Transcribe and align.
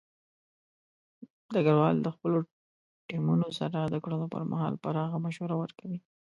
ډګروال 1.53 1.95
د 2.01 2.07
خپلو 2.15 2.37
ټیمونو 3.07 3.47
سره 3.59 3.77
د 3.83 3.95
کړنو 4.03 4.27
پر 4.33 4.41
مهال 4.51 4.73
پراخه 4.83 5.17
مشوره 5.25 5.55
ورکوي. 5.59 5.99